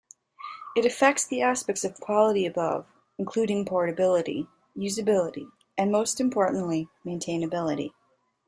[0.75, 2.87] It affects the aspects of quality above,
[3.19, 7.91] including portability, usability and most importantly maintainability.